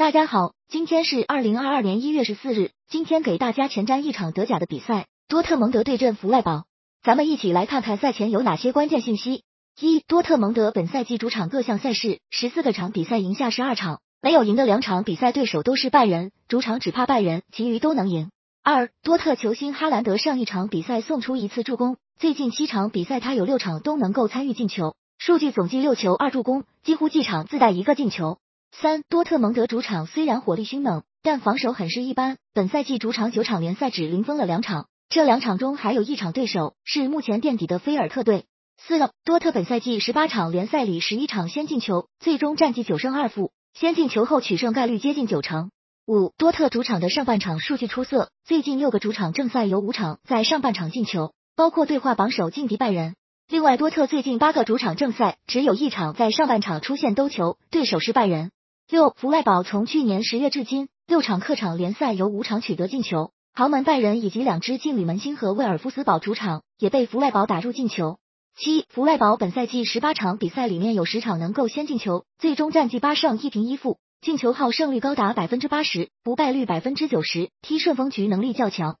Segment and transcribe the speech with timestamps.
[0.00, 2.70] 大家好，今天是二零二二年一月十四日。
[2.88, 6.64] 今天给大家前瞻一场德甲的比赛，多特蒙德对阵弗赖堡。
[7.02, 9.44] 咱们一起来看看赛前有哪些关键信息。
[9.78, 18.30] 一、多特蒙德本赛季主场各项赛事十四个场比赛赢下十二场，没有赢的两场比赛对手都是拜仁，主场只怕拜仁，其余都能赢。
[18.62, 28.38] 二、多特球星哈兰德上一场比赛送出一次助攻，最近七场比赛他有六场都能够参与进球，数据总计六球二助攻，几乎季场自带一个进球。
[28.72, 32.38] 三多特蒙德主场虽然火力凶猛，但防守很是一般。
[32.54, 38.46] 本赛季主场九场联赛只零封了两场，这两场中还有一场对手是目前垫底的菲尔特队。
[38.78, 45.70] 四多特本赛季十八场联赛里十一场先进球，最终战绩九胜二负，先进球后取胜概率接近九成。
[46.06, 53.14] 五多特主场的上半场数据出色，最近六个主场正赛有五场在上半场进球，包括对话榜首劲敌拜仁。
[53.48, 58.50] 另外多特最近八个主场正赛只有一场在上半场出现兜球，对手是拜仁。
[58.90, 68.18] 六弗赖堡从去年十月至今六场客场联赛有五场取得进球，豪门拜仁以及两支劲旅门兴和威尔夫斯堡主场也被弗赖堡打入进球。
[68.58, 78.96] 七弗赖堡本赛季十八场比赛里面有十场能够先进球，最终战绩八胜一平一负，进球号胜率高达百分之八十，不败率百分之九十，踢顺风局能力较强。